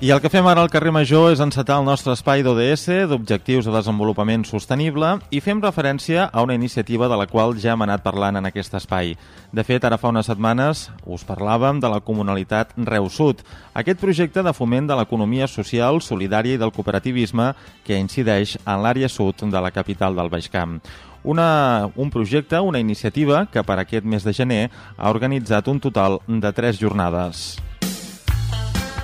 I 0.00 0.08
el 0.14 0.22
que 0.24 0.30
fem 0.32 0.46
ara 0.48 0.62
al 0.64 0.70
carrer 0.72 0.94
Major 0.96 1.26
és 1.28 1.42
encetar 1.44 1.74
el 1.76 1.84
nostre 1.84 2.14
espai 2.16 2.40
d'ODS, 2.40 2.86
d'Objectius 3.10 3.66
de 3.68 3.74
Desenvolupament 3.74 4.46
Sostenible, 4.48 5.10
i 5.28 5.42
fem 5.44 5.60
referència 5.60 6.24
a 6.24 6.40
una 6.40 6.56
iniciativa 6.56 7.04
de 7.04 7.18
la 7.20 7.26
qual 7.28 7.52
ja 7.60 7.74
hem 7.74 7.84
anat 7.84 8.00
parlant 8.00 8.40
en 8.40 8.48
aquest 8.48 8.78
espai. 8.80 9.12
De 9.52 9.66
fet, 9.68 9.84
ara 9.84 10.00
fa 10.00 10.08
unes 10.08 10.32
setmanes 10.32 10.86
us 11.04 11.28
parlàvem 11.28 11.84
de 11.84 11.92
la 11.92 12.00
comunalitat 12.00 12.72
Reus 12.88 13.20
Sud, 13.20 13.44
aquest 13.76 14.00
projecte 14.00 14.40
de 14.40 14.56
foment 14.56 14.88
de 14.88 14.96
l'economia 14.96 15.44
social, 15.44 16.00
solidària 16.00 16.56
i 16.56 16.64
del 16.64 16.72
cooperativisme 16.72 17.52
que 17.84 18.00
incideix 18.00 18.56
en 18.64 18.80
l'àrea 18.80 19.12
sud 19.12 19.44
de 19.52 19.60
la 19.60 19.70
capital 19.70 20.16
del 20.16 20.32
Baix 20.32 20.48
Camp. 20.48 20.80
Una, 21.28 21.90
un 21.94 22.08
projecte, 22.08 22.56
una 22.56 22.80
iniciativa 22.80 23.50
que 23.52 23.68
per 23.68 23.82
aquest 23.82 24.08
mes 24.08 24.24
de 24.24 24.32
gener 24.32 24.70
ha 24.96 25.10
organitzat 25.12 25.68
un 25.68 25.76
total 25.76 26.22
de 26.24 26.56
tres 26.56 26.80
jornades. 26.80 27.60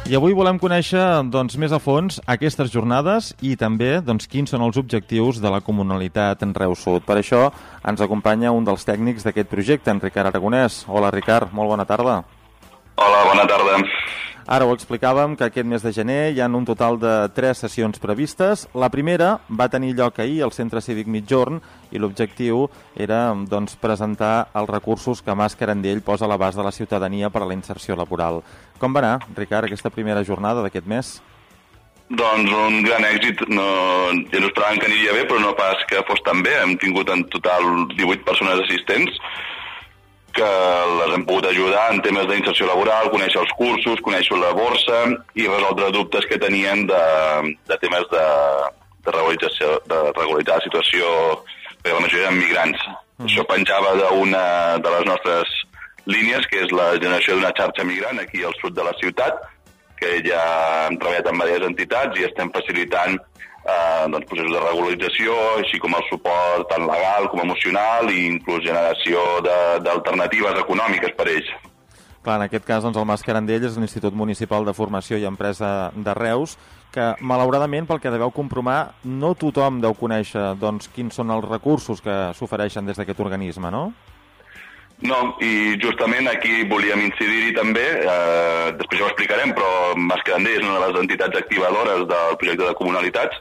I 0.06 0.15
avui 0.15 0.37
volem 0.38 0.55
conèixer 0.62 1.02
doncs, 1.34 1.56
més 1.59 1.73
a 1.74 1.80
fons 1.83 2.20
aquestes 2.30 2.70
jornades 2.70 3.33
i 3.42 3.56
també 3.59 3.96
doncs, 4.06 4.29
quins 4.30 4.55
són 4.55 4.62
els 4.62 4.79
objectius 4.79 5.41
de 5.42 5.51
la 5.51 5.59
comunalitat 5.59 6.46
en 6.46 6.55
Reus 6.55 6.84
Sud. 6.87 7.02
Per 7.02 7.16
això 7.19 7.48
ens 7.82 8.05
acompanya 8.06 8.55
un 8.55 8.62
dels 8.62 8.87
tècnics 8.87 9.27
d'aquest 9.27 9.51
projecte, 9.51 9.91
en 9.91 9.98
Ricard 9.98 10.30
Aragonès. 10.30 10.84
Hola, 10.87 11.10
Ricard, 11.10 11.51
molt 11.51 11.74
bona 11.74 11.91
tarda. 11.91 12.20
Hola, 12.96 13.24
bona 13.29 13.45
tarda. 13.45 13.76
Ara 14.46 14.65
ho 14.65 14.71
explicàvem 14.73 15.34
que 15.37 15.45
aquest 15.48 15.66
mes 15.68 15.82
de 15.82 15.90
gener 15.93 16.30
hi 16.32 16.40
ha 16.40 16.46
un 16.46 16.65
total 16.65 16.96
de 17.02 17.12
tres 17.37 17.59
sessions 17.60 17.98
previstes. 18.01 18.62
La 18.73 18.88
primera 18.95 19.40
va 19.51 19.66
tenir 19.68 19.93
lloc 19.98 20.21
ahir 20.23 20.38
al 20.45 20.54
Centre 20.57 20.80
Cívic 20.80 21.10
Mitjorn 21.10 21.59
i 21.90 22.01
l'objectiu 22.01 22.68
era 22.95 23.34
doncs, 23.51 23.74
presentar 23.76 24.48
els 24.54 24.71
recursos 24.71 25.21
que 25.21 25.34
Mas 25.34 25.59
Carandell 25.59 26.01
posa 26.01 26.24
a 26.24 26.30
l'abast 26.30 26.56
de 26.56 26.65
la 26.65 26.73
ciutadania 26.73 27.29
per 27.29 27.43
a 27.43 27.48
la 27.51 27.59
inserció 27.59 27.98
laboral. 27.98 28.40
Com 28.79 28.95
va 28.95 29.02
anar, 29.02 29.16
Ricard, 29.37 29.66
aquesta 29.66 29.90
primera 29.90 30.23
jornada 30.24 30.62
d'aquest 30.62 30.87
mes? 30.87 31.18
Doncs 32.09 32.54
un 32.54 32.80
gran 32.87 33.04
èxit. 33.04 33.43
No, 33.51 33.66
ja 34.30 34.40
no 34.40 34.49
esperàvem 34.49 34.78
que 34.80 34.88
aniria 34.88 35.18
bé, 35.18 35.26
però 35.26 35.43
no 35.43 35.52
pas 35.59 35.84
que 35.90 36.01
fos 36.06 36.23
tan 36.24 36.40
bé. 36.46 36.54
Hem 36.62 36.78
tingut 36.78 37.10
en 37.10 37.26
total 37.34 37.90
18 37.93 38.24
persones 38.24 38.62
assistents 38.62 39.21
que 40.37 40.48
les 41.01 41.15
hem 41.15 41.24
pogut 41.29 41.48
ajudar 41.48 41.87
en 41.92 42.02
temes 42.04 42.26
d'inserció 42.29 42.68
laboral, 42.68 43.10
conèixer 43.12 43.40
els 43.42 43.52
cursos, 43.59 44.02
conèixer 44.04 44.38
la 44.40 44.52
borsa 44.56 45.01
i 45.34 45.48
resoldre 45.48 45.90
dubtes 45.95 46.28
que 46.28 46.38
tenien 46.43 46.84
de, 46.90 47.04
de 47.70 47.78
temes 47.82 48.04
de, 48.12 48.24
de, 49.06 49.15
regularització, 49.15 49.78
de 49.88 50.01
regularitzar 50.12 50.60
la 50.60 50.66
situació, 50.66 51.10
perquè 51.80 51.95
la 51.95 52.04
majoria 52.04 52.28
eren 52.28 52.40
migrants. 52.40 52.87
Mm. 53.16 53.30
Això 53.30 53.46
penjava 53.48 53.95
d'una 54.02 54.46
de 54.84 54.95
les 54.96 55.06
nostres 55.09 55.54
línies, 56.06 56.46
que 56.50 56.65
és 56.66 56.74
la 56.76 56.93
generació 56.98 57.37
d'una 57.37 57.54
xarxa 57.56 57.87
migrant 57.88 58.21
aquí 58.23 58.45
al 58.45 58.54
sud 58.60 58.76
de 58.76 58.84
la 58.87 58.95
ciutat, 59.00 59.40
que 59.96 60.18
ja 60.26 60.43
hem 60.87 60.98
treballat 61.00 61.30
amb 61.30 61.40
diverses 61.40 61.71
entitats 61.71 62.21
i 62.21 62.28
estem 62.28 62.52
facilitant 62.52 63.16
eh, 63.66 64.06
doncs, 64.12 64.26
processos 64.31 64.54
de 64.54 64.64
regularització, 64.64 65.36
així 65.60 65.81
com 65.82 65.94
el 65.98 66.04
suport 66.10 66.69
tant 66.70 66.86
legal 66.88 67.28
com 67.32 67.44
emocional 67.44 68.10
i 68.12 68.26
inclús 68.31 68.64
generació 68.64 69.22
d'alternatives 69.44 70.62
econòmiques 70.64 71.16
per 71.19 71.28
ells. 71.34 71.50
Clar, 72.26 72.41
en 72.41 72.48
aquest 72.48 72.64
cas, 72.66 72.82
doncs, 72.82 72.98
el 72.98 73.06
Mas 73.06 73.22
Carandell 73.22 73.69
és 73.69 73.76
l'Institut 73.78 74.14
Municipal 74.19 74.64
de 74.66 74.75
Formació 74.75 75.19
i 75.20 75.28
Empresa 75.28 75.92
de 75.94 76.14
Reus, 76.19 76.56
que, 76.91 77.12
malauradament, 77.21 77.87
pel 77.87 78.00
que 78.03 78.10
deveu 78.10 78.32
comprovar, 78.34 78.97
no 79.05 79.37
tothom 79.38 79.78
deu 79.84 79.94
conèixer 79.94 80.56
doncs, 80.59 80.91
quins 80.91 81.15
són 81.15 81.31
els 81.31 81.47
recursos 81.47 82.03
que 82.03 82.16
s'ofereixen 82.34 82.88
des 82.88 82.99
d'aquest 82.99 83.22
organisme, 83.22 83.71
no? 83.71 83.93
No, 85.05 85.37
i 85.45 85.77
justament 85.77 86.25
aquí 86.31 86.62
volíem 86.71 87.03
incidir-hi 87.05 87.53
també, 87.53 87.84
eh, 87.84 88.73
després 88.79 89.01
ja 89.01 89.05
ho 89.05 89.11
explicarem, 89.12 89.53
però 89.53 89.93
Mascarandé 89.97 90.55
és 90.57 90.65
una 90.65 90.79
de 90.79 90.87
les 90.87 91.01
entitats 91.03 91.37
activadores 91.37 92.07
del 92.09 92.37
projecte 92.41 92.65
de 92.65 92.77
comunalitats 92.79 93.37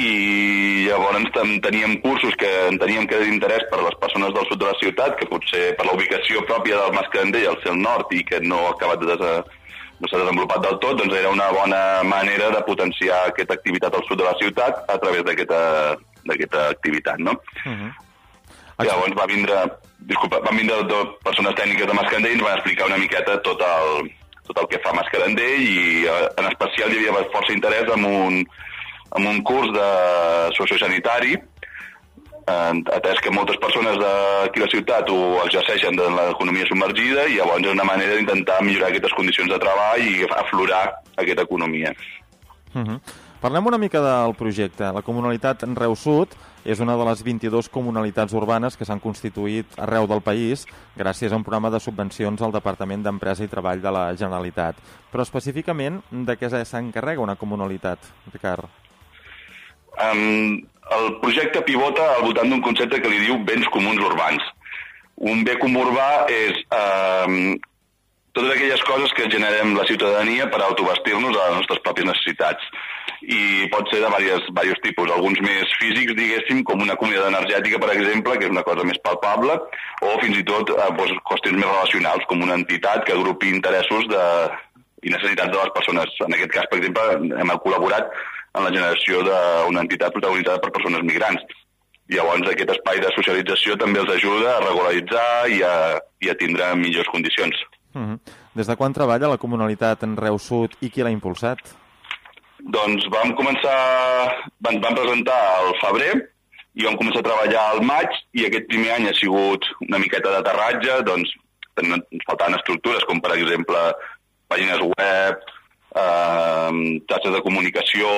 i 0.00 0.86
llavors 0.88 1.28
teníem 1.60 1.98
cursos 2.00 2.32
que 2.40 2.48
teníem 2.80 3.06
que 3.06 3.18
d'interès 3.20 3.66
per 3.68 3.80
a 3.80 3.88
les 3.90 3.98
persones 4.00 4.32
del 4.32 4.46
sud 4.48 4.58
de 4.62 4.70
la 4.70 4.78
ciutat, 4.80 5.18
que 5.18 5.28
potser 5.28 5.74
per 5.76 5.84
la 5.86 5.92
ubicació 5.92 6.40
pròpia 6.48 6.78
del 6.80 6.96
Mascarandé 6.96 7.44
al 7.46 7.60
seu 7.66 7.76
nord 7.76 8.08
i 8.16 8.24
que 8.24 8.40
no 8.40 8.62
ha 8.66 8.70
acabat 8.72 9.04
de 9.04 9.12
des 9.12 9.26
no 10.02 10.08
s'ha 10.08 10.18
desenvolupat 10.18 10.64
del 10.64 10.78
tot, 10.82 10.96
doncs 10.98 11.14
era 11.14 11.30
una 11.30 11.50
bona 11.54 12.02
manera 12.02 12.48
de 12.50 12.62
potenciar 12.66 13.20
aquesta 13.28 13.54
activitat 13.54 13.94
al 13.94 14.02
sud 14.08 14.18
de 14.18 14.24
la 14.24 14.34
ciutat 14.40 14.80
a 14.90 14.96
través 14.98 15.22
d'aquesta 15.28 16.64
activitat, 16.70 17.18
no? 17.18 17.36
Uh 17.66 17.70
mhm. 17.70 17.92
-huh. 18.78 18.86
Llavors 18.86 19.14
va 19.18 19.26
vindre, 19.26 19.56
disculpa, 19.98 20.40
van 20.40 20.56
vindre 20.56 20.82
dos 20.84 21.14
persones 21.24 21.54
tècniques 21.54 21.86
de 21.86 21.94
Mascarandell 21.94 22.32
i 22.32 22.38
ens 22.38 22.48
van 22.48 22.58
explicar 22.58 22.86
una 22.86 22.98
miqueta 22.98 23.38
tot 23.48 23.60
el, 23.60 24.10
tot 24.46 24.58
el 24.58 24.68
que 24.68 24.82
fa 24.84 24.92
Mascarandell 24.92 25.62
i 25.62 26.06
eh, 26.06 26.26
en 26.38 26.50
especial 26.50 26.92
hi 26.92 27.06
havia 27.06 27.30
força 27.32 27.52
interès 27.52 27.88
en 27.96 28.04
un, 28.04 28.44
en 29.16 29.26
un 29.26 29.42
curs 29.42 29.72
de 29.72 29.88
sociosanitari 30.58 31.36
atès 32.46 33.20
que 33.22 33.30
moltes 33.30 33.56
persones 33.56 33.96
d'aquí 33.98 34.60
a 34.60 34.64
la 34.64 34.70
ciutat 34.70 35.10
ho 35.10 35.42
exerceixen 35.44 35.96
de 35.96 36.08
l'economia 36.10 36.66
submergida 36.66 37.26
i 37.26 37.36
llavors 37.36 37.62
és 37.62 37.72
una 37.72 37.84
manera 37.84 38.16
d'intentar 38.16 38.62
millorar 38.62 38.88
aquestes 38.88 39.12
condicions 39.14 39.50
de 39.50 39.58
treball 39.58 40.00
i 40.00 40.26
aflorar 40.26 40.92
aquesta 41.16 41.42
economia. 41.42 41.94
Uh 42.74 42.78
mhm. 42.78 42.88
-huh. 42.88 43.00
Parlem 43.42 43.66
una 43.66 43.78
mica 43.78 43.98
del 43.98 44.36
projecte. 44.38 44.86
La 44.94 45.00
comunalitat 45.02 45.64
Reus 45.74 46.04
Sud 46.06 46.36
és 46.62 46.78
una 46.78 46.94
de 46.94 47.06
les 47.08 47.24
22 47.26 47.66
comunalitats 47.74 48.36
urbanes 48.38 48.76
que 48.78 48.86
s'han 48.86 49.02
constituït 49.02 49.66
arreu 49.82 50.06
del 50.06 50.22
país 50.22 50.62
gràcies 50.94 51.32
a 51.32 51.40
un 51.40 51.42
programa 51.42 51.72
de 51.74 51.80
subvencions 51.82 52.38
al 52.38 52.54
Departament 52.54 53.02
d'Empresa 53.02 53.42
i 53.42 53.50
Treball 53.50 53.82
de 53.82 53.90
la 53.90 54.04
Generalitat. 54.14 54.78
Però 55.10 55.26
específicament, 55.26 55.98
de 56.12 56.38
què 56.38 56.52
s'encarrega 56.52 57.24
una 57.26 57.34
comunalitat, 57.34 58.06
Ricard? 58.30 58.70
Um, 59.98 60.62
el 61.00 61.10
projecte 61.26 61.66
pivota 61.66 62.12
al 62.14 62.22
voltant 62.28 62.46
d'un 62.46 62.62
concepte 62.62 63.02
que 63.02 63.10
li 63.10 63.24
diu 63.26 63.42
béns 63.42 63.66
comuns 63.74 64.06
urbans. 64.06 64.46
Un 65.18 65.42
bé 65.42 65.58
comú 65.58 65.82
urbà 65.88 66.28
és 66.30 66.62
um, 66.78 67.58
totes 68.38 68.54
aquelles 68.54 68.86
coses 68.86 69.18
que 69.18 69.26
generem 69.34 69.74
la 69.74 69.90
ciutadania 69.90 70.46
per 70.46 70.62
autovestir-nos 70.62 71.34
a 71.34 71.50
les 71.50 71.58
nostres 71.58 71.82
pròpies 71.82 72.12
necessitats 72.14 72.70
i 73.22 73.68
pot 73.70 73.86
ser 73.90 74.00
de 74.02 74.10
diversos, 74.10 74.48
diversos 74.50 74.82
tipus, 74.82 75.10
alguns 75.14 75.40
més 75.44 75.70
físics, 75.78 76.16
diguéssim, 76.18 76.62
com 76.66 76.82
una 76.82 76.96
comunitat 76.98 77.30
energètica, 77.30 77.78
per 77.78 77.92
exemple, 77.94 78.36
que 78.38 78.48
és 78.48 78.54
una 78.54 78.64
cosa 78.66 78.84
més 78.88 78.98
palpable, 79.04 79.58
o 80.02 80.12
fins 80.22 80.40
i 80.40 80.44
tot 80.48 80.72
eh, 80.74 80.90
doncs, 80.98 81.16
qüestions 81.30 81.58
més 81.58 81.70
relacionals, 81.70 82.26
com 82.30 82.42
una 82.42 82.58
entitat 82.58 83.06
que 83.06 83.14
agrupi 83.14 83.52
interessos 83.54 84.08
de, 84.10 84.26
i 85.02 85.10
necessitats 85.14 85.52
de 85.52 85.58
les 85.58 85.74
persones. 85.76 86.14
En 86.26 86.36
aquest 86.36 86.54
cas, 86.54 86.70
per 86.70 86.80
exemple, 86.80 87.34
hem 87.42 87.52
col·laborat 87.64 88.10
en 88.52 88.66
la 88.66 88.72
generació 88.72 89.22
d'una 89.26 89.84
entitat 89.86 90.14
protagonitzada 90.14 90.60
per 90.62 90.72
persones 90.74 91.04
migrants. 91.08 91.44
Llavors 92.12 92.48
aquest 92.50 92.74
espai 92.74 93.00
de 93.00 93.12
socialització 93.14 93.76
també 93.80 94.02
els 94.02 94.10
ajuda 94.12 94.56
a 94.56 94.64
regularitzar 94.64 95.28
i 95.54 95.62
a, 95.64 95.76
i 96.20 96.28
a 96.28 96.36
tindre 96.36 96.74
millors 96.76 97.08
condicions. 97.14 97.56
Uh 97.94 98.02
-huh. 98.02 98.18
Des 98.54 98.66
de 98.66 98.76
quan 98.76 98.92
treballa 98.92 99.28
la 99.28 99.38
comunalitat 99.38 100.02
en 100.02 100.16
Reus 100.16 100.42
Sud 100.42 100.76
i 100.80 100.90
qui 100.90 101.02
l'ha 101.02 101.10
impulsat? 101.10 101.81
Doncs 102.70 103.08
vam 103.10 103.32
començar, 103.34 103.78
vam, 104.62 104.78
vam 104.82 104.94
presentar 104.94 105.38
al 105.58 105.72
febrer 105.80 106.12
i 106.78 106.86
vam 106.86 106.96
començar 107.00 107.20
a 107.20 107.26
treballar 107.26 107.62
al 107.72 107.82
maig 107.84 108.14
i 108.38 108.46
aquest 108.46 108.68
primer 108.70 108.92
any 108.94 109.08
ha 109.10 109.14
sigut 109.18 109.66
una 109.88 109.98
miqueta 109.98 110.30
d'aterratge, 110.30 111.00
doncs 111.08 111.32
ens 111.82 112.26
faltaven 112.28 112.58
estructures 112.58 113.04
com 113.08 113.20
per 113.20 113.34
exemple 113.34 113.80
pàgines 114.52 114.80
web, 114.92 115.42
eh, 115.96 116.70
xarxes 117.10 117.34
de 117.34 117.42
comunicació, 117.44 118.08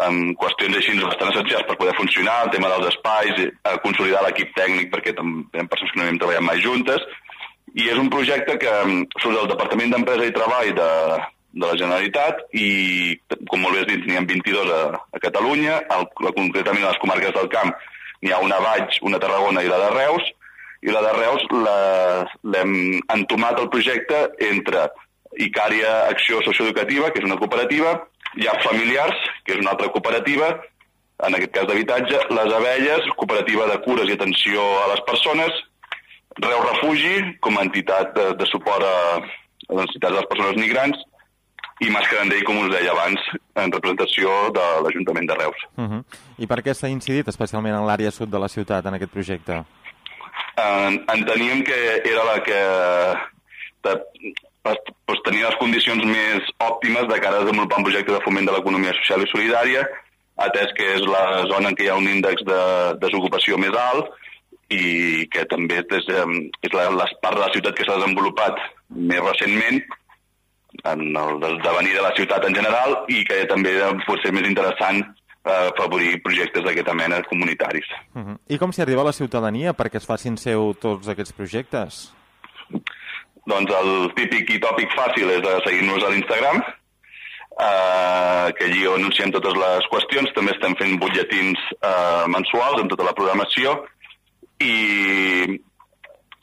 amb 0.00 0.36
qüestions 0.40 0.78
així 0.78 0.94
bastant 1.02 1.32
essencials 1.32 1.66
per 1.68 1.76
poder 1.76 1.96
funcionar, 1.98 2.44
el 2.46 2.52
tema 2.54 2.70
dels 2.72 2.94
espais, 2.94 3.42
eh, 3.44 3.76
consolidar 3.84 4.22
l'equip 4.24 4.54
tècnic 4.56 4.88
perquè 4.94 5.14
també 5.16 5.66
persones 5.66 5.92
que 5.92 6.00
no 6.00 6.06
hem 6.08 6.20
treballat 6.22 6.46
mai 6.46 6.62
juntes, 6.64 7.04
i 7.74 7.90
és 7.90 7.98
un 7.98 8.08
projecte 8.10 8.56
que 8.58 8.72
surt 9.20 9.36
del 9.36 9.50
Departament 9.52 9.92
d'Empresa 9.92 10.26
i 10.26 10.34
Treball 10.34 10.72
de, 10.74 10.90
de 11.52 11.66
la 11.66 11.76
Generalitat 11.76 12.44
i, 12.54 13.18
com 13.50 13.62
molt 13.62 13.74
bé 13.74 13.82
has 13.82 13.88
dit, 13.90 14.04
n'hi 14.06 14.18
ha 14.18 14.24
22 14.26 14.74
a, 14.74 14.82
a 15.00 15.22
Catalunya, 15.22 15.80
el, 15.96 16.06
concretament 16.36 16.84
a 16.84 16.92
les 16.92 17.00
comarques 17.02 17.34
del 17.36 17.50
camp 17.52 17.72
n'hi 18.20 18.32
ha 18.32 18.40
una 18.44 18.60
Baix, 18.60 19.00
una 19.06 19.18
Tarragona 19.18 19.64
i 19.64 19.70
la 19.70 19.78
de 19.84 19.90
Reus, 19.96 20.26
i 20.80 20.92
la 20.92 21.02
de 21.04 21.12
Reus 21.16 21.46
l'hem 22.52 22.74
entomat 23.12 23.60
el 23.60 23.68
projecte 23.72 24.20
entre 24.48 24.88
Icària 25.40 26.06
Acció 26.08 26.40
Socioeducativa, 26.44 27.10
que 27.10 27.22
és 27.22 27.28
una 27.28 27.38
cooperativa, 27.40 27.96
Llap 28.40 28.62
Familiars, 28.64 29.18
que 29.44 29.56
és 29.56 29.62
una 29.62 29.74
altra 29.74 29.90
cooperativa, 29.94 30.52
en 31.26 31.36
aquest 31.36 31.52
cas 31.56 31.66
d'habitatge, 31.68 32.22
Les 32.32 32.54
Abelles, 32.56 33.10
cooperativa 33.20 33.66
de 33.68 33.76
cures 33.84 34.08
i 34.08 34.16
atenció 34.16 34.64
a 34.84 34.88
les 34.94 35.02
persones, 35.08 35.60
Reus 36.40 36.66
Refugi, 36.68 37.14
com 37.44 37.58
a 37.58 37.64
entitat 37.66 38.14
de, 38.16 38.26
de 38.40 38.48
suport 38.48 38.86
a, 38.86 38.96
a 39.20 39.72
les 39.74 39.84
necessitats 39.84 40.14
de 40.14 40.18
les 40.18 40.28
persones 40.30 40.60
migrants, 40.60 41.02
i 41.80 41.88
Mascarandell, 41.88 42.44
com 42.44 42.58
us 42.60 42.72
deia 42.74 42.92
abans, 42.92 43.20
en 43.56 43.72
representació 43.72 44.30
de 44.56 44.64
l'Ajuntament 44.84 45.28
de 45.30 45.36
Reus. 45.38 45.60
Uh 45.76 45.84
-huh. 45.84 46.02
I 46.38 46.46
per 46.46 46.60
què 46.62 46.74
s'ha 46.74 46.88
incidit 46.88 47.28
especialment 47.28 47.74
en 47.74 47.86
l'àrea 47.86 48.10
sud 48.10 48.28
de 48.28 48.38
la 48.38 48.48
ciutat 48.48 48.86
en 48.86 48.94
aquest 48.94 49.12
projecte? 49.12 49.64
En, 50.56 51.04
enteníem 51.08 51.64
que 51.64 52.02
era 52.04 52.24
la 52.24 52.42
que 52.42 52.60
de, 53.84 53.92
pues, 54.62 55.20
tenia 55.24 55.48
les 55.48 55.56
condicions 55.56 56.04
més 56.04 56.42
òptimes 56.58 57.08
de 57.08 57.20
cara 57.20 57.36
a 57.36 57.40
desenvolupar 57.40 57.78
un 57.78 57.84
projecte 57.84 58.12
de 58.12 58.20
foment 58.20 58.46
de 58.46 58.52
l'economia 58.52 58.92
social 58.92 59.22
i 59.22 59.30
solidària, 59.30 59.86
atès 60.36 60.72
que 60.76 60.94
és 60.96 61.00
la 61.00 61.46
zona 61.46 61.70
en 61.70 61.76
què 61.76 61.84
hi 61.84 61.88
ha 61.88 62.00
un 62.00 62.08
índex 62.08 62.44
de 62.44 62.60
desocupació 63.00 63.58
més 63.58 63.74
alt 63.76 64.06
i 64.70 65.26
que 65.32 65.44
també 65.50 65.80
és, 65.80 66.06
és 66.62 66.72
la, 66.72 66.90
la 66.90 67.06
part 67.22 67.36
de 67.36 67.44
la 67.44 67.52
ciutat 67.52 67.74
que 67.74 67.84
s'ha 67.84 67.98
desenvolupat 67.98 68.60
més 68.90 69.20
recentment 69.20 69.82
en 70.84 71.00
el 71.16 71.40
devenir 71.62 71.94
de 71.94 72.02
la 72.02 72.12
ciutat 72.16 72.44
en 72.46 72.54
general 72.54 73.04
i 73.08 73.24
que 73.26 73.44
també 73.50 73.74
pot 74.06 74.22
ser 74.22 74.32
més 74.32 74.46
interessant 74.48 75.00
eh, 75.02 75.70
afavorir 75.72 76.22
projectes 76.22 76.64
d'aquesta 76.64 76.94
mena 76.94 77.22
comunitaris. 77.22 77.86
Uh 78.14 78.22
-huh. 78.22 78.38
I 78.48 78.58
com 78.58 78.72
s'hi 78.72 78.82
arriba 78.82 79.02
a 79.02 79.10
la 79.10 79.12
ciutadania 79.12 79.74
perquè 79.74 79.96
es 79.96 80.06
facin 80.06 80.36
seu 80.36 80.74
tots 80.74 81.08
aquests 81.08 81.32
projectes? 81.32 82.12
Doncs 83.46 83.72
el 83.72 84.12
típic 84.14 84.50
i 84.50 84.60
tòpic 84.60 84.88
fàcil 84.94 85.30
és 85.30 85.42
de 85.42 85.60
seguir-nos 85.64 86.04
a 86.04 86.10
l'Instagram, 86.10 86.62
eh, 87.58 88.52
que 88.56 88.64
allí 88.64 88.86
anunciem 88.86 89.30
totes 89.30 89.54
les 89.54 89.84
qüestions. 89.92 90.32
També 90.34 90.52
estem 90.52 90.74
fent 90.76 90.98
butlletins 90.98 91.58
eh, 91.82 92.24
mensuals 92.28 92.80
amb 92.80 92.90
tota 92.90 93.04
la 93.04 93.12
programació 93.12 93.84
i 94.60 95.60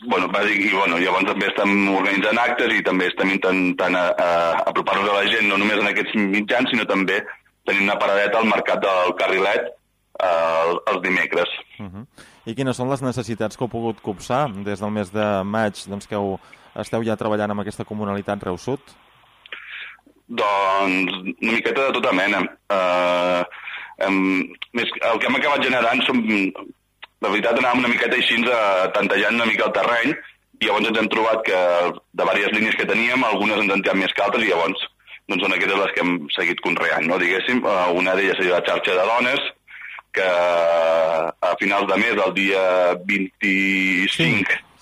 bueno, 0.05 0.27
bàsic, 0.29 0.59
i 0.67 0.73
bueno, 0.73 0.99
llavors 1.01 1.25
també 1.25 1.47
estem 1.49 1.73
organitzant 1.95 2.37
actes 2.37 2.73
i 2.75 2.83
també 2.85 3.07
estem 3.09 3.31
intentant 3.33 3.97
apropar-nos 3.97 5.09
a 5.09 5.17
la 5.17 5.25
gent, 5.31 5.47
no 5.49 5.57
només 5.57 5.81
en 5.81 5.89
aquests 5.89 6.15
mitjans, 6.21 6.69
sinó 6.71 6.85
també 6.85 7.23
tenint 7.67 7.87
una 7.89 7.97
paradeta 7.99 8.39
al 8.39 8.49
mercat 8.49 8.83
del 8.83 9.15
Carrilet 9.19 9.65
eh, 9.67 10.75
els 10.93 11.01
dimecres. 11.03 11.49
Uh 11.79 11.85
-huh. 11.85 12.05
I 12.45 12.55
quines 12.55 12.77
són 12.77 12.89
les 12.89 13.01
necessitats 13.01 13.57
que 13.57 13.63
heu 13.63 13.69
pogut 13.69 14.01
copsar 14.01 14.47
des 14.63 14.79
del 14.79 14.91
mes 14.91 15.11
de 15.11 15.43
maig, 15.43 15.73
doncs 15.87 16.07
que 16.07 16.15
heu, 16.15 16.39
esteu 16.75 17.03
ja 17.03 17.17
treballant 17.17 17.51
amb 17.51 17.61
aquesta 17.61 17.85
comunalitat 17.85 18.43
Reus 18.43 18.61
Sud? 18.61 18.79
Doncs 20.27 21.13
una 21.41 21.51
miqueta 21.53 21.87
de 21.87 21.91
tota 21.93 22.11
mena. 22.13 22.39
Uh, 22.69 23.43
um, 24.07 24.43
més, 24.73 24.89
el 25.11 25.19
que 25.19 25.27
hem 25.27 25.35
acabat 25.35 25.63
generant 25.63 26.01
són 26.03 26.23
la 27.21 27.31
veritat 27.33 27.57
anàvem 27.59 27.83
una 27.83 27.93
miqueta 27.93 28.17
així 28.17 28.37
a, 28.51 28.91
tantejant 28.95 29.39
una 29.39 29.47
mica 29.49 29.67
el 29.69 29.73
terreny 29.77 30.13
i 30.13 30.65
llavors 30.65 30.89
ens 30.89 30.99
hem 30.99 31.09
trobat 31.13 31.41
que 31.45 31.57
de 31.89 32.23
diverses 32.23 32.53
línies 32.53 32.77
que 32.77 32.89
teníem, 32.89 33.23
algunes 33.23 33.61
ens 33.63 33.73
han 33.73 33.99
més 33.99 34.13
que 34.13 34.25
altres 34.25 34.45
i 34.45 34.51
llavors 34.51 34.85
doncs 35.27 35.43
són 35.43 35.53
aquestes 35.53 35.79
les 35.81 35.93
que 35.93 36.03
hem 36.05 36.13
seguit 36.35 36.61
conreant, 36.63 37.05
no? 37.09 37.19
diguéssim. 37.19 37.59
Eh, 37.59 37.87
una 37.99 38.15
d'elles 38.15 38.37
seria 38.39 38.59
la 38.59 38.63
xarxa 38.67 38.95
de 38.95 39.07
dones, 39.09 39.49
que 40.15 40.27
a 40.27 41.51
finals 41.59 41.89
de 41.89 41.97
mes, 41.99 42.21
el 42.25 42.33
dia 42.37 42.61
25, 43.09 44.07
sí, 44.15 44.29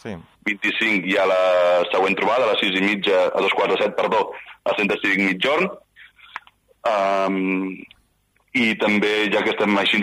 sí. 0.03 0.13
25 0.45 1.09
hi 1.09 1.17
ha 1.17 1.25
la 1.31 1.41
següent 1.89 2.15
trobada, 2.19 2.45
a 2.45 2.53
les 2.53 2.61
6 2.61 2.77
i 2.77 2.85
mitja, 2.85 3.23
a 3.33 3.41
dos 3.41 3.57
quarts 3.57 3.73
de 3.73 3.81
set, 3.81 3.97
perdó, 3.97 4.21
al 4.69 4.77
Centre 4.77 4.99
Cívic 5.01 5.25
Mitjorn. 5.25 5.67
Um, 6.85 7.73
i 8.55 8.71
també, 8.79 9.27
ja 9.33 9.41
que 9.43 9.51
estem 9.51 9.75
així 9.81 9.99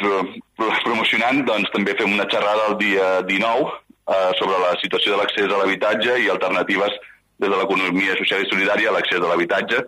promocionant, 0.85 1.41
doncs 1.49 1.73
també 1.73 1.97
fem 1.97 2.13
una 2.13 2.29
xerrada 2.29 2.69
el 2.71 2.77
dia 2.83 3.09
19 3.29 3.65
eh, 3.65 4.31
sobre 4.39 4.61
la 4.61 4.75
situació 4.83 5.15
de 5.15 5.23
l'accés 5.23 5.49
a 5.49 5.61
l'habitatge 5.61 6.19
i 6.21 6.29
alternatives 6.33 6.99
des 7.41 7.49
de 7.49 7.57
l'economia 7.57 8.17
social 8.21 8.45
i 8.45 8.51
solidària 8.51 8.91
a 8.91 8.97
l'accés 8.99 9.23
a 9.23 9.31
l'habitatge, 9.31 9.81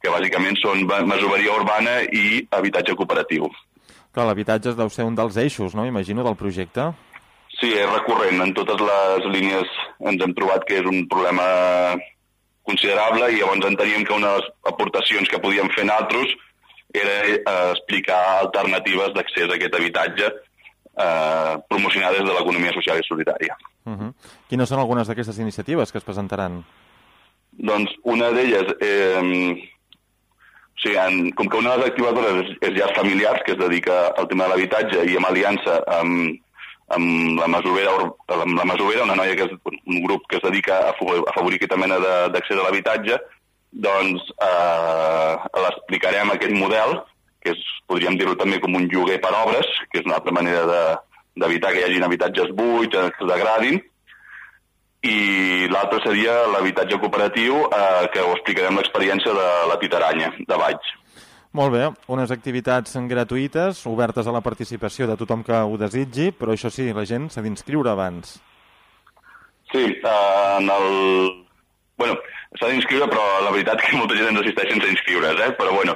que 0.00 0.12
bàsicament 0.12 0.56
són 0.62 0.86
masoveria 1.08 1.56
urbana 1.58 1.98
i 2.14 2.44
habitatge 2.54 2.94
cooperatiu. 2.94 3.50
Clar, 4.14 4.28
l'habitatge 4.28 4.76
deu 4.78 4.88
ser 4.92 5.04
un 5.04 5.18
dels 5.18 5.36
eixos, 5.42 5.74
no?, 5.74 5.84
imagino, 5.84 6.24
del 6.24 6.38
projecte. 6.40 6.86
Sí, 7.58 7.72
és 7.72 7.88
recurrent. 7.90 8.40
En 8.44 8.52
totes 8.56 8.80
les 8.80 9.28
línies 9.32 9.76
ens 10.04 10.22
hem 10.22 10.32
trobat 10.36 10.64
que 10.68 10.78
és 10.78 10.88
un 10.88 11.06
problema 11.10 11.44
considerable 12.68 13.30
i 13.32 13.40
llavors 13.40 13.66
enteníem 13.68 14.04
que 14.04 14.14
una 14.16 14.34
de 14.34 14.42
les 14.42 14.50
aportacions 14.72 15.30
que 15.30 15.40
podíem 15.42 15.68
fer 15.74 15.88
altres 15.92 16.32
era 17.02 17.16
eh, 17.26 17.70
explicar 17.72 18.20
alternatives 18.40 19.14
d'accés 19.14 19.50
a 19.50 19.56
aquest 19.56 19.74
habitatge 19.74 20.26
eh, 20.26 21.54
promocionar 21.68 22.12
des 22.12 22.24
de 22.24 22.32
l'economia 22.32 22.72
social 22.72 22.98
i 22.98 23.06
solidària. 23.06 23.56
Uh 23.84 23.92
-huh. 23.92 24.12
Quines 24.48 24.68
són 24.68 24.80
algunes 24.80 25.08
d'aquestes 25.08 25.38
iniciatives 25.38 25.92
que 25.92 25.98
es 25.98 26.04
presentaran? 26.04 26.64
Doncs 27.52 27.90
una 28.02 28.30
d'elles, 28.30 28.74
eh, 28.80 29.70
o 30.76 30.78
sigui, 30.80 30.96
en, 30.96 31.30
com 31.32 31.48
que 31.48 31.56
una 31.56 31.70
de 31.70 31.78
les 31.78 31.86
activadores 31.86 32.44
és, 32.44 32.56
és 32.60 32.74
Llars 32.76 32.96
Familiars, 32.98 33.42
que 33.44 33.52
es 33.52 33.58
dedica 33.58 34.08
al 34.16 34.28
tema 34.28 34.44
de 34.44 34.50
l'habitatge 34.50 35.04
i 35.10 35.16
amb 35.16 35.26
aliança 35.26 35.82
amb, 35.86 36.36
amb 36.88 37.40
la 37.40 37.48
Masovera, 37.48 37.90
amb 38.28 38.58
la 38.58 38.64
Masovera, 38.64 39.04
una 39.04 39.16
noia 39.16 39.34
que 39.34 39.44
és 39.44 39.52
un 39.86 40.02
grup 40.04 40.26
que 40.28 40.36
es 40.36 40.42
dedica 40.42 40.78
a 40.78 40.90
afavorir 40.90 41.56
aquesta 41.56 41.76
mena 41.76 41.98
d'accés 42.28 42.58
a 42.58 42.62
l'habitatge, 42.62 43.18
doncs 43.76 44.30
eh, 44.40 45.32
l'explicarem 45.64 46.32
aquest 46.32 46.54
model, 46.56 46.96
que 47.44 47.52
és, 47.52 47.66
podríem 47.86 48.16
dir-ho 48.18 48.36
també 48.40 48.60
com 48.62 48.74
un 48.78 48.88
lloguer 48.92 49.18
per 49.22 49.34
obres, 49.36 49.68
que 49.90 50.00
és 50.00 50.08
una 50.08 50.16
altra 50.18 50.34
manera 50.34 50.64
d'evitar 51.36 51.74
que 51.74 51.82
hi 51.82 51.88
hagin 51.90 52.06
habitatges 52.06 52.54
buits, 52.56 52.96
que 52.96 53.04
es 53.12 53.30
degradin, 53.32 53.80
i 55.06 55.68
l'altre 55.70 56.00
seria 56.02 56.34
l'habitatge 56.50 56.98
cooperatiu, 57.02 57.66
eh, 57.68 58.06
que 58.12 58.24
ho 58.24 58.32
explicarem 58.34 58.80
l'experiència 58.80 59.34
de 59.36 59.48
la 59.70 59.78
Titaranya, 59.82 60.32
de 60.38 60.58
Valls. 60.62 60.94
Molt 61.56 61.72
bé, 61.72 61.86
unes 62.12 62.32
activitats 62.34 62.96
gratuïtes, 63.08 63.84
obertes 63.88 64.26
a 64.26 64.34
la 64.34 64.42
participació 64.44 65.06
de 65.08 65.16
tothom 65.16 65.44
que 65.46 65.56
ho 65.56 65.78
desitgi, 65.80 66.32
però 66.36 66.52
això 66.52 66.68
sí, 66.72 66.90
la 66.92 67.06
gent 67.08 67.30
s'ha 67.30 67.44
d'inscriure 67.44 67.92
abans. 67.92 68.36
Sí, 69.72 69.84
eh, 69.84 70.56
en 70.58 70.70
el... 70.70 71.45
S'ha 72.66 72.72
d'inscriure, 72.74 73.06
però 73.06 73.24
la 73.44 73.50
veritat 73.54 73.78
que 73.78 73.94
molta 73.94 74.16
gent 74.18 74.32
ens 74.32 74.40
assisteix 74.40 74.72
sense 74.72 74.88
inscriure's, 74.90 75.38
eh? 75.38 75.52
però 75.54 75.70
bueno, 75.70 75.92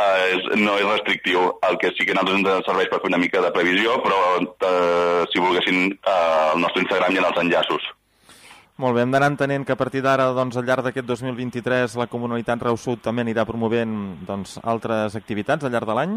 eh, 0.00 0.38
no 0.56 0.78
és 0.80 0.86
restrictiu. 0.86 1.42
El 1.68 1.76
que 1.82 1.90
sí 1.92 2.06
que 2.08 2.14
nosaltres 2.16 2.54
ens 2.56 2.64
serveix 2.70 2.88
per 2.88 3.02
fer 3.02 3.10
una 3.10 3.18
mica 3.20 3.42
de 3.44 3.50
previsió, 3.52 3.98
però 4.00 4.20
eh, 4.40 5.26
si 5.28 5.42
volguessin, 5.44 5.90
eh, 5.92 6.14
al 6.54 6.62
nostre 6.62 6.86
Instagram 6.86 7.12
hi 7.12 7.20
ha 7.20 7.26
els 7.28 7.42
enllaços. 7.42 7.90
Molt 8.80 8.96
bé, 8.96 9.02
hem 9.04 9.12
d'anar 9.12 9.28
entenent 9.34 9.66
que 9.68 9.74
a 9.76 9.80
partir 9.82 10.00
d'ara, 10.06 10.30
doncs, 10.38 10.56
al 10.56 10.64
llarg 10.64 10.88
d'aquest 10.88 11.04
2023, 11.10 11.98
la 12.00 12.08
comunitat 12.08 12.64
Reus 12.64 12.88
Sud 12.88 13.04
també 13.04 13.26
anirà 13.26 13.44
promovent 13.44 13.92
doncs, 14.24 14.56
altres 14.64 15.20
activitats 15.20 15.68
al 15.68 15.76
llarg 15.76 15.92
de 15.92 15.98
l'any? 16.00 16.16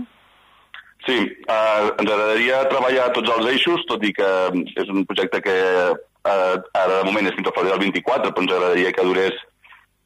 Sí, 1.10 1.20
eh, 1.28 1.84
ens 1.92 2.08
agradaria 2.08 2.64
treballar 2.72 3.12
tots 3.20 3.36
els 3.36 3.52
eixos, 3.52 3.84
tot 3.92 4.08
i 4.08 4.16
que 4.16 4.32
és 4.80 4.96
un 4.96 5.04
projecte 5.12 5.44
que 5.44 5.60
eh, 5.92 6.56
ara 6.56 6.98
de 7.02 7.06
moment 7.12 7.28
és 7.28 7.36
fins 7.36 7.52
al 7.52 7.60
febrer 7.60 7.76
del 7.76 7.88
24, 7.90 8.32
però 8.32 8.48
ens 8.48 8.60
agradaria 8.62 8.96
que 8.96 9.10
durés 9.12 9.48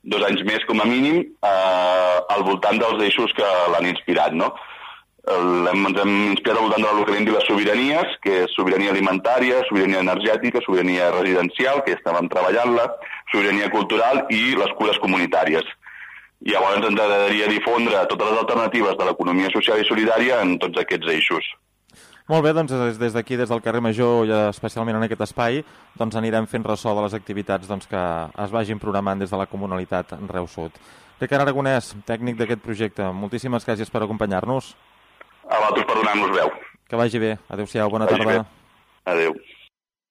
dos 0.04 0.24
anys 0.28 0.44
més 0.48 0.64
com 0.68 0.82
a 0.84 0.88
mínim 0.88 1.22
eh, 1.24 2.18
al 2.36 2.44
voltant 2.44 2.80
dels 2.80 3.04
eixos 3.08 3.34
que 3.38 3.50
l'han 3.74 3.88
inspirat, 3.90 4.36
no? 4.36 4.52
Hem, 5.24 5.86
ens 5.88 6.00
hem 6.02 6.14
inspirat 6.34 6.58
al 6.58 6.66
voltant 6.66 6.84
de 6.84 6.96
lo 6.98 7.06
que 7.08 7.16
vam 7.16 7.28
dir 7.28 7.36
les 7.36 7.46
sobiranies, 7.48 8.18
que 8.26 8.42
és 8.44 8.56
sobirania 8.58 8.92
alimentària, 8.92 9.62
sobirania 9.70 10.02
energètica, 10.04 10.60
sobirania 10.66 11.14
residencial, 11.16 11.80
que 11.86 11.96
estàvem 11.96 12.28
treballant-la, 12.34 12.90
sobirania 13.32 13.72
cultural 13.72 14.26
i 14.36 14.58
les 14.60 14.76
cures 14.80 15.00
comunitàries. 15.04 15.64
I 16.44 16.52
llavors 16.52 16.84
ens 16.84 17.00
agradaria 17.00 17.48
difondre 17.48 18.04
totes 18.12 18.34
les 18.34 18.42
alternatives 18.42 18.98
de 19.00 19.08
l'economia 19.08 19.54
social 19.56 19.80
i 19.80 19.88
solidària 19.88 20.42
en 20.44 20.58
tots 20.60 20.84
aquests 20.84 21.16
eixos. 21.16 21.48
Molt 22.32 22.46
bé, 22.46 22.54
doncs 22.56 22.72
des 23.00 23.12
d'aquí, 23.12 23.36
des 23.36 23.50
del 23.52 23.62
carrer 23.62 23.82
Major, 23.84 24.24
i 24.24 24.32
especialment 24.48 24.96
en 24.96 25.04
aquest 25.04 25.26
espai, 25.26 25.60
doncs 26.00 26.16
anirem 26.16 26.48
fent 26.48 26.64
ressò 26.64 26.94
de 26.96 27.04
les 27.04 27.16
activitats 27.18 27.68
doncs, 27.68 27.90
que 27.92 28.04
es 28.46 28.54
vagin 28.54 28.80
programant 28.80 29.20
des 29.20 29.34
de 29.34 29.40
la 29.40 29.48
comunalitat 29.52 30.16
en 30.16 30.30
Reus 30.32 30.56
Sud. 30.56 30.78
Ricard 31.20 31.44
Aragonès, 31.44 31.92
tècnic 32.08 32.40
d'aquest 32.40 32.64
projecte, 32.64 33.10
moltíssimes 33.12 33.68
gràcies 33.68 33.92
per 33.92 34.06
acompanyar-nos. 34.06 34.72
A 35.50 35.60
vosaltres 35.60 35.90
per 35.90 35.98
donar-nos 36.00 36.32
veu. 36.38 36.54
Que 36.88 37.00
vagi 37.00 37.20
bé. 37.20 37.36
Adéu-siau, 37.50 37.92
bona 37.92 38.08
vagi 38.08 38.24
tarda. 38.24 38.40
Bé. 38.40 39.12
Adéu. 39.12 39.36